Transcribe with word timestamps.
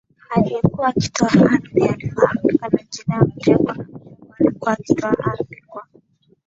aliyekuwa 0.29 0.87
akitoa 0.87 1.29
ardhi 1.51 1.87
alifahamika 1.87 2.67
kwa 2.69 2.79
jina 2.85 3.09
la 3.17 3.25
Mteko 3.25 3.53
Na 3.53 3.75
mteko 3.75 4.05
alikuwa 4.37 4.71
akitoa 4.71 5.15
ardhi 5.31 5.63
kwa 5.67 5.87